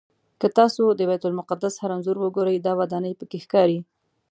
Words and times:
که 0.39 0.47
تاسو 0.57 0.83
د 0.89 1.01
بیت 1.09 1.23
المقدس 1.27 1.73
هر 1.81 1.91
انځور 1.95 2.17
وګورئ 2.19 2.57
دا 2.59 2.73
ودانۍ 2.81 3.13
پکې 3.19 3.37
ښکاري. 3.45 3.79